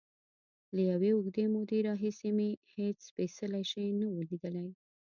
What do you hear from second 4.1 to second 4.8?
و لیدلی.